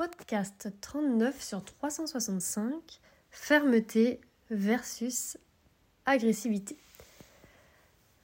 [0.00, 2.72] podcast 39 sur 365,
[3.30, 4.18] fermeté
[4.50, 5.36] versus
[6.06, 6.78] agressivité.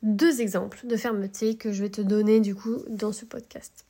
[0.02, 3.84] Deux exemples de fermeté que je vais te donner du coup dans ce podcast.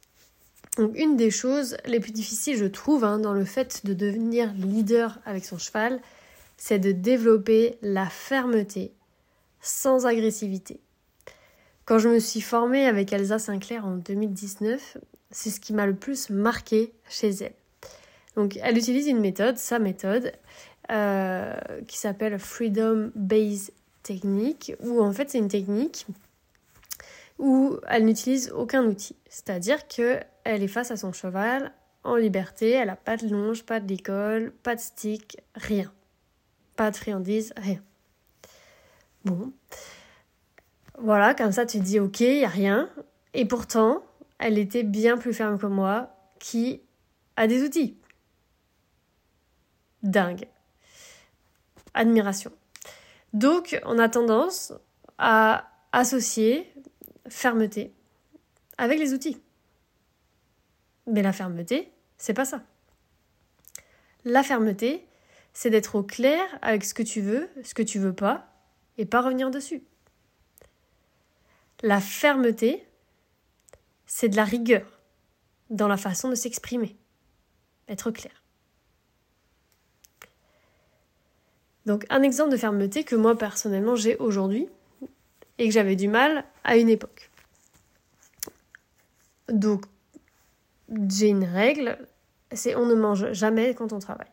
[0.78, 4.52] Donc une des choses les plus difficiles je trouve hein, dans le fait de devenir
[4.54, 6.00] leader avec son cheval,
[6.56, 8.94] c'est de développer la fermeté
[9.60, 10.80] sans agressivité.
[11.84, 14.98] Quand je me suis formée avec Elsa Sinclair en 2019,
[15.30, 17.54] c'est ce qui m'a le plus marqué chez elle.
[18.36, 20.32] Donc elle utilise une méthode, sa méthode,
[20.92, 21.56] euh,
[21.88, 26.06] qui s'appelle Freedom Based Technique, où en fait c'est une technique
[27.38, 29.16] où elle n'utilise aucun outil.
[29.28, 31.72] C'est-à-dire qu'elle est face à son cheval
[32.04, 35.92] en liberté, elle n'a pas de longe, pas de d'école, pas de stick, rien.
[36.76, 37.80] Pas de friandises, rien.
[39.24, 39.52] Bon.
[40.98, 42.88] Voilà, comme ça tu dis ok, il n'y a rien.
[43.34, 44.02] Et pourtant,
[44.38, 46.80] elle était bien plus ferme que moi, qui
[47.36, 47.96] a des outils.
[50.06, 50.46] Dingue.
[51.94, 52.52] Admiration.
[53.32, 54.72] Donc, on a tendance
[55.18, 56.72] à associer
[57.28, 57.92] fermeté
[58.78, 59.40] avec les outils.
[61.06, 62.62] Mais la fermeté, c'est pas ça.
[64.24, 65.06] La fermeté,
[65.52, 68.48] c'est d'être au clair avec ce que tu veux, ce que tu veux pas,
[68.98, 69.82] et pas revenir dessus.
[71.82, 72.86] La fermeté,
[74.06, 75.00] c'est de la rigueur
[75.70, 76.96] dans la façon de s'exprimer.
[77.88, 78.45] Être clair.
[81.86, 84.68] Donc un exemple de fermeté que moi personnellement j'ai aujourd'hui
[85.58, 87.30] et que j'avais du mal à une époque.
[89.48, 89.84] Donc
[91.08, 91.98] j'ai une règle,
[92.52, 94.30] c'est on ne mange jamais quand on travaille.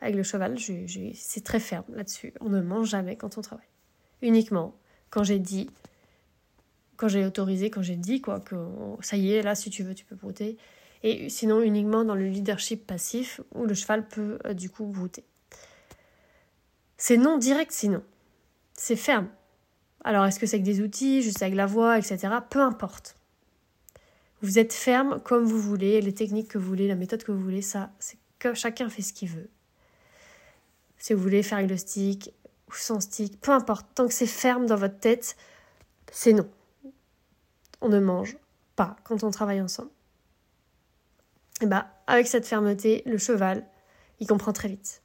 [0.00, 0.56] Avec le cheval,
[1.14, 2.34] c'est très ferme là-dessus.
[2.40, 3.68] On ne mange jamais quand on travaille.
[4.20, 4.74] Uniquement
[5.10, 5.68] quand j'ai dit
[7.02, 8.54] quand j'ai autorisé, quand j'ai dit quoi, que
[9.00, 10.56] ça y est, là, si tu veux, tu peux brouter.
[11.02, 15.24] Et sinon, uniquement dans le leadership passif, où le cheval peut euh, du coup brouter.
[17.02, 18.00] C'est non direct sinon.
[18.74, 19.26] C'est ferme.
[20.04, 22.28] Alors, est-ce que c'est avec des outils, juste avec la voix, etc.
[22.48, 23.16] Peu importe.
[24.40, 27.42] Vous êtes ferme comme vous voulez, les techniques que vous voulez, la méthode que vous
[27.42, 29.50] voulez, ça, c'est que chacun fait ce qu'il veut.
[30.96, 32.32] Si vous voulez faire avec le stick
[32.68, 33.84] ou sans stick, peu importe.
[33.96, 35.36] Tant que c'est ferme dans votre tête,
[36.12, 36.48] c'est non
[37.80, 38.36] on ne mange
[38.76, 39.90] pas quand on travaille ensemble.
[41.62, 43.66] Et bah, avec cette fermeté, le cheval,
[44.20, 45.01] il comprend très vite.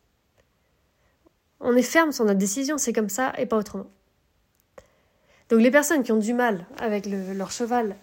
[1.59, 3.87] On est ferme sur notre décision, c'est comme ça et pas autrement.
[5.49, 7.95] Donc les personnes qui ont du mal avec leur cheval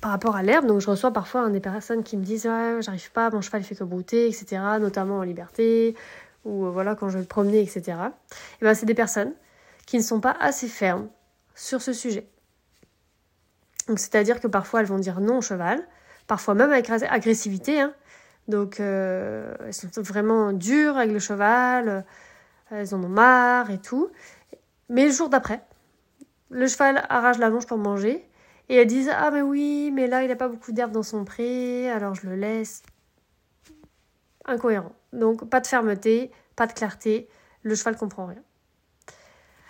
[0.00, 3.10] par rapport à l'herbe, donc je reçois parfois des personnes qui me disent ouais, j'arrive
[3.12, 5.94] pas, mon cheval il fait que brouter, etc., notamment en liberté,
[6.44, 7.98] ou euh, voilà quand je vais le promener, etc.
[8.60, 9.32] Et ben c'est des personnes
[9.86, 11.08] qui ne sont pas assez fermes
[11.54, 12.28] sur ce sujet.
[13.88, 15.82] Donc c'est-à-dire que parfois elles vont dire non au cheval,
[16.26, 17.80] parfois même avec agressivité.
[17.80, 17.92] Hein.
[18.48, 22.00] Donc euh, elles sont vraiment dures avec le cheval, euh,
[22.70, 24.10] elles en ont marre et tout.
[24.88, 25.62] Mais le jour d'après,
[26.50, 28.28] le cheval arrache la longe pour manger
[28.68, 31.24] et elles disent ah mais oui mais là il n'a pas beaucoup d'herbe dans son
[31.24, 32.82] pré alors je le laisse.
[34.44, 34.92] Incohérent.
[35.12, 37.28] Donc pas de fermeté, pas de clarté,
[37.62, 38.42] le cheval comprend rien.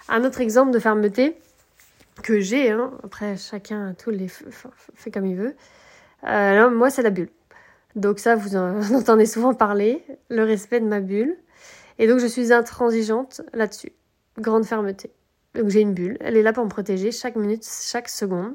[0.09, 1.37] Un autre exemple de fermeté,
[2.23, 2.93] que j'ai, hein.
[3.03, 5.57] après chacun tous les fait comme il veut.
[6.25, 7.31] Euh, moi c'est la bulle.
[7.95, 11.37] Donc ça vous en entendez souvent parler, le respect de ma bulle.
[11.99, 13.93] Et donc je suis intransigeante là-dessus,
[14.39, 15.11] grande fermeté.
[15.55, 18.55] Donc j'ai une bulle, elle est là pour me protéger chaque minute, chaque seconde.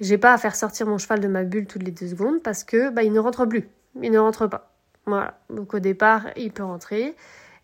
[0.00, 2.64] J'ai pas à faire sortir mon cheval de ma bulle toutes les deux secondes parce
[2.64, 3.68] que bah, il ne rentre plus,
[4.02, 4.74] il ne rentre pas.
[5.06, 5.38] Voilà.
[5.50, 7.14] Donc au départ il peut rentrer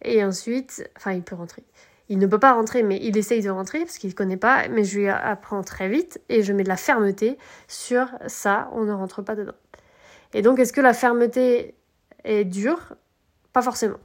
[0.02, 1.64] et ensuite, enfin il peut rentrer
[2.12, 4.68] il ne peut pas rentrer, mais il essaye de rentrer parce qu'il ne connaît pas,
[4.68, 8.84] mais je lui apprends très vite et je mets de la fermeté sur ça, on
[8.84, 9.54] ne rentre pas dedans.
[10.34, 11.74] Et donc, est-ce que la fermeté
[12.24, 12.94] est dure?
[13.54, 13.96] Pas forcément.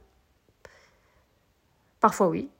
[2.00, 2.50] Parfois, oui.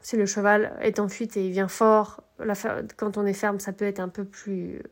[0.00, 2.22] Si le cheval est en fuite et il vient fort,
[2.96, 4.82] quand on est ferme, ça peut être un peu plus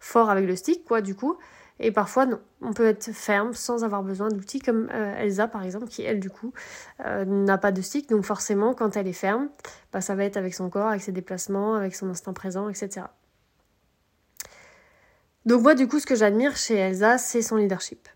[0.00, 1.36] fort avec le stick, quoi, du coup.
[1.80, 2.40] Et parfois, non.
[2.60, 6.20] On peut être ferme sans avoir besoin d'outils, comme euh, Elsa, par exemple, qui, elle,
[6.20, 6.52] du coup,
[7.04, 8.08] euh, n'a pas de stick.
[8.08, 9.48] Donc, forcément, quand elle est ferme,
[9.92, 13.06] bah, ça va être avec son corps, avec ses déplacements, avec son instinct présent, etc.
[15.46, 18.08] Donc, moi, du coup, ce que j'admire chez Elsa, c'est son leadership,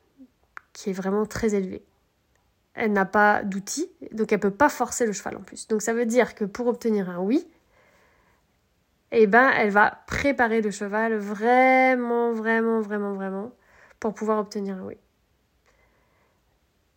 [0.73, 1.85] qui est vraiment très élevé.
[2.81, 5.67] Elle n'a pas d'outils, donc elle peut pas forcer le cheval en plus.
[5.67, 7.45] Donc, ça veut dire que pour obtenir un oui,
[9.11, 13.53] eh ben, elle va préparer le cheval vraiment, vraiment, vraiment, vraiment
[13.99, 14.97] pour pouvoir obtenir un oui.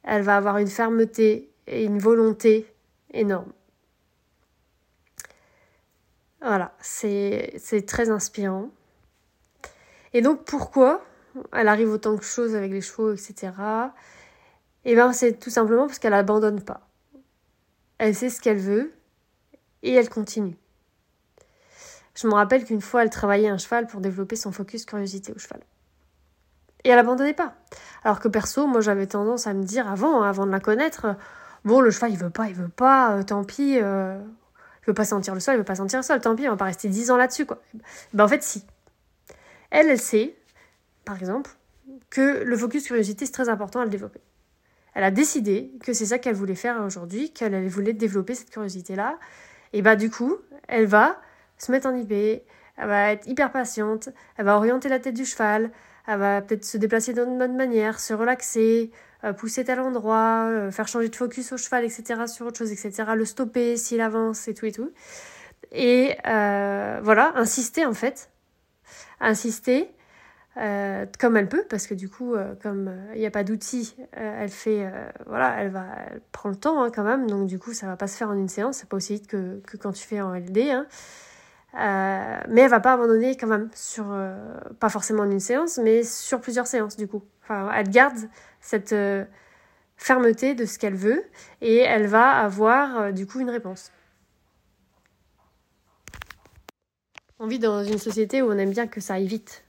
[0.04, 2.72] Elle va avoir une fermeté et une volonté
[3.12, 3.52] énorme.
[6.42, 8.70] Voilà, c'est très inspirant.
[10.14, 11.04] Et donc pourquoi
[11.54, 13.52] elle arrive autant de choses avec les chevaux, etc.
[14.86, 16.88] Et ben c'est tout simplement parce qu'elle abandonne pas.
[17.98, 18.94] Elle sait ce qu'elle veut
[19.84, 20.58] et elle continue.
[22.16, 25.40] Je me rappelle qu'une fois, elle travaillait un cheval pour développer son focus curiosité au
[25.40, 25.62] cheval.
[26.84, 27.54] Et elle abandonnait pas.
[28.04, 31.16] Alors que perso, moi j'avais tendance à me dire avant, avant de la connaître,
[31.64, 34.20] bon le cheval il veut pas, il veut pas, euh, tant pis, euh,
[34.82, 36.52] il veut pas sentir le sol, il veut pas sentir le sol, tant pis, on
[36.52, 37.62] va pas rester dix ans là-dessus quoi.
[38.14, 38.66] Ben en fait si.
[39.70, 40.36] Elle, elle sait,
[41.06, 41.52] par exemple,
[42.10, 44.22] que le focus curiosité c'est très important à le développer.
[44.94, 49.18] Elle a décidé que c'est ça qu'elle voulait faire aujourd'hui, qu'elle voulait développer cette curiosité-là.
[49.74, 51.20] Et bah du coup, elle va
[51.58, 52.44] se mettre en IP, elle
[52.78, 55.72] va être hyper patiente, elle va orienter la tête du cheval,
[56.08, 58.92] elle va peut-être se déplacer d'une bonne manière, se relaxer,
[59.24, 62.72] euh, pousser tel endroit, euh, faire changer de focus au cheval, etc., sur autre chose,
[62.72, 64.92] etc., le stopper s'il avance et tout et tout.
[65.72, 68.30] Et euh, voilà, insister en fait,
[69.20, 69.92] insister
[70.58, 73.46] euh, comme elle peut, parce que du coup, euh, comme il euh, n'y a pas
[73.46, 74.86] d'outils, elle fait,
[75.26, 77.96] voilà, elle va, elle prend le temps hein, quand même, donc du coup, ça va
[77.96, 80.20] pas se faire en une séance, c'est pas aussi vite que, que quand tu fais
[80.20, 80.86] en LD, hein.
[82.50, 84.14] mais elle va pas abandonner quand même sur,
[84.80, 87.24] pas forcément en une séance, mais sur plusieurs séances du coup.
[87.44, 88.18] Enfin, elle garde
[88.60, 88.96] cette
[89.96, 91.24] fermeté de ce qu'elle veut
[91.62, 93.92] et elle va avoir du coup une réponse.
[97.40, 99.64] On vit dans une société où on aime bien que ça aille vite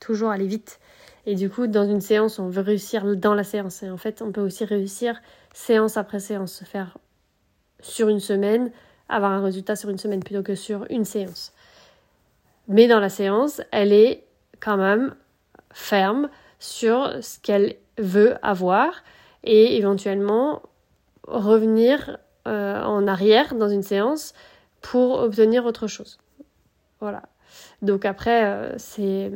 [0.00, 0.80] toujours aller vite.
[1.26, 3.82] Et du coup, dans une séance, on veut réussir dans la séance.
[3.82, 5.20] Et en fait, on peut aussi réussir
[5.52, 6.98] séance après séance, se faire
[7.80, 8.70] sur une semaine,
[9.08, 11.52] avoir un résultat sur une semaine plutôt que sur une séance.
[12.68, 14.24] Mais dans la séance, elle est
[14.60, 15.14] quand même
[15.72, 19.02] ferme sur ce qu'elle veut avoir
[19.44, 20.62] et éventuellement
[21.26, 24.34] revenir euh, en arrière dans une séance
[24.80, 26.18] pour obtenir autre chose.
[27.00, 27.22] Voilà.
[27.82, 29.30] Donc après, euh, c'est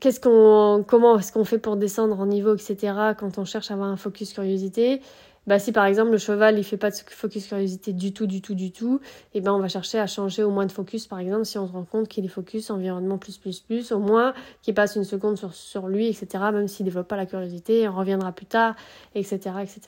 [0.00, 2.94] qu'est-ce qu'on, comment est-ce qu'on fait pour descendre en niveau, etc.
[3.18, 5.00] Quand on cherche à avoir un focus curiosité,
[5.46, 8.40] bah si par exemple le cheval il fait pas de focus curiosité du tout, du
[8.40, 9.00] tout, du tout,
[9.34, 11.06] et eh ben on va chercher à changer au moins de focus.
[11.06, 13.98] Par exemple, si on se rend compte qu'il est focus environnement plus plus plus, au
[13.98, 14.32] moins
[14.62, 16.44] qu'il passe une seconde sur, sur lui, etc.
[16.52, 18.74] Même s'il développe pas la curiosité, on reviendra plus tard,
[19.14, 19.80] etc., etc.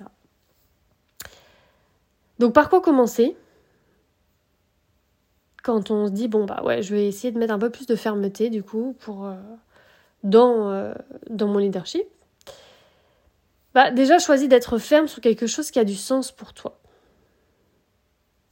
[2.38, 3.34] Donc par quoi commencer?
[5.62, 7.86] Quand on se dit bon bah ouais je vais essayer de mettre un peu plus
[7.86, 9.34] de fermeté du coup pour euh,
[10.22, 10.94] dans, euh,
[11.30, 12.06] dans mon leadership,
[13.74, 16.80] bah déjà choisis d'être ferme sur quelque chose qui a du sens pour toi.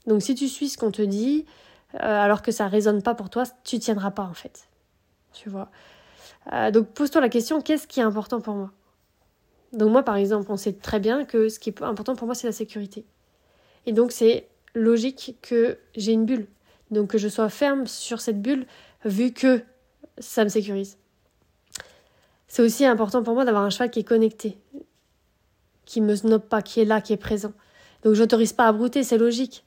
[0.06, 1.46] Donc si tu suis ce qu'on te dit,
[1.94, 4.68] euh, alors que ça résonne pas pour toi, tu tiendras pas en fait.
[5.32, 5.70] Tu vois.
[6.52, 8.70] Euh, donc pose-toi la question, qu'est-ce qui est important pour moi?
[9.72, 12.34] Donc moi par exemple, on sait très bien que ce qui est important pour moi,
[12.34, 13.06] c'est la sécurité.
[13.86, 16.48] Et donc c'est logique que j'ai une bulle.
[16.90, 18.66] Donc que je sois ferme sur cette bulle,
[19.04, 19.62] vu que
[20.18, 20.98] ça me sécurise.
[22.54, 24.56] C'est aussi important pour moi d'avoir un cheval qui est connecté,
[25.86, 27.52] qui me snobe pas, qui est là, qui est présent.
[28.04, 29.64] Donc j'autorise pas à brouter, c'est logique.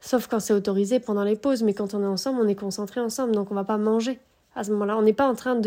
[0.00, 2.98] Sauf quand c'est autorisé pendant les pauses, mais quand on est ensemble, on est concentré
[3.02, 4.18] ensemble, donc on va pas manger
[4.56, 4.96] à ce moment-là.
[4.96, 5.60] On n'est pas en train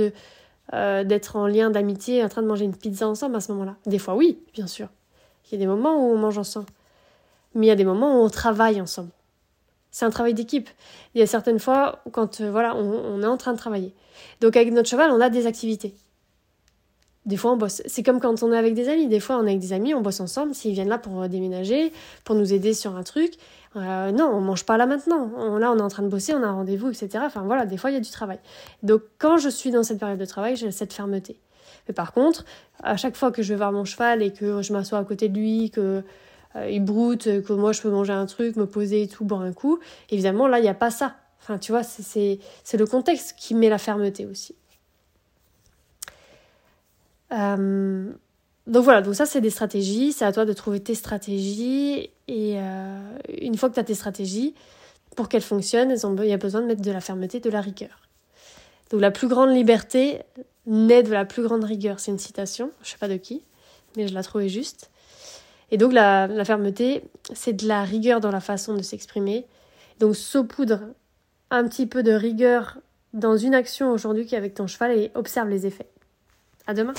[0.74, 3.76] euh, d'être en lien d'amitié, en train de manger une pizza ensemble à ce moment-là.
[3.86, 4.88] Des fois, oui, bien sûr.
[5.46, 6.70] Il y a des moments où on mange ensemble,
[7.54, 9.12] mais il y a des moments où on travaille ensemble.
[9.92, 10.72] C'est un travail d'équipe.
[11.14, 13.94] Il y a certaines fois quand euh, voilà, on est en train de travailler.
[14.40, 15.94] Donc avec notre cheval, on a des activités.
[17.26, 17.84] Des fois, on bosse.
[17.86, 19.08] C'est comme quand on est avec des amis.
[19.08, 20.56] Des fois, on est avec des amis, on bosse ensemble.
[20.56, 23.34] S'ils viennent là pour euh, déménager, pour nous aider sur un truc,
[23.76, 25.58] euh, non, on mange pas là maintenant.
[25.60, 27.24] là, on est en train de bosser, on a un rendez-vous, etc.
[27.26, 28.40] Enfin voilà, des fois, il y a du travail.
[28.82, 31.40] Donc, quand je suis dans cette période de travail, j'ai cette fermeté.
[31.88, 32.44] Mais par contre,
[32.84, 35.30] à chaque fois que je vais voir mon cheval et que je m'assois à côté
[35.30, 36.04] de lui, que
[36.56, 39.42] euh, il broute, que moi je peux manger un truc, me poser et tout, boire
[39.42, 41.16] un coup, évidemment, là, il n'y a pas ça.
[41.40, 42.40] Enfin, tu vois, c'est
[42.74, 44.56] le contexte qui met la fermeté aussi.
[47.34, 48.12] Euh,
[48.68, 52.56] donc voilà, donc ça c'est des stratégies, c'est à toi de trouver tes stratégies et
[52.58, 54.54] euh, une fois que tu as tes stratégies,
[55.16, 58.00] pour qu'elles fonctionnent, il y a besoin de mettre de la fermeté, de la rigueur.
[58.92, 60.22] Donc la plus grande liberté
[60.66, 63.42] naît de la plus grande rigueur, c'est une citation, je sais pas de qui,
[63.98, 64.90] mais je la trouvais juste.
[65.72, 69.46] Et donc la, la fermeté, c'est de la rigueur dans la façon de s'exprimer.
[70.00, 70.82] Donc saupoudre
[71.50, 72.78] un petit peu de rigueur
[73.14, 75.88] dans une action aujourd'hui qui est avec ton cheval et observe les effets.
[76.68, 76.94] À demain.